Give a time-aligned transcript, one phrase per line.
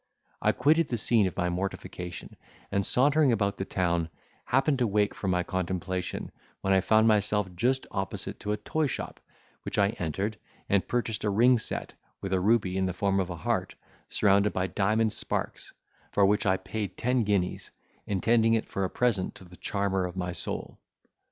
[0.41, 2.35] I quitted the scene of my mortification,
[2.71, 4.09] and, sauntering about the town,
[4.45, 6.31] happened to wake from my contemplation,
[6.61, 9.19] when I found myself just opposite to a toy shop,
[9.61, 13.29] which I entered, and purchased a ring set with a ruby in the form of
[13.29, 13.75] a heart,
[14.09, 15.71] surrounded by diamond sparks,
[16.11, 17.69] for which I paid ten guineas,
[18.07, 20.79] intending it for a present to the charmer of my soul.